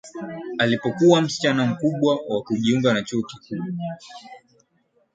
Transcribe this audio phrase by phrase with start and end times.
[0.57, 3.63] Alipokuwa msichana mkubwa wa kujiunga na chuo kikuu